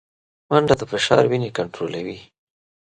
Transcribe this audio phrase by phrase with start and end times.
[0.49, 2.17] منډه د فشار وینې کنټرولوي